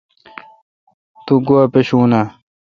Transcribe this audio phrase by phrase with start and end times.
[1.25, 2.25] تو گوا پاشون اؘ۔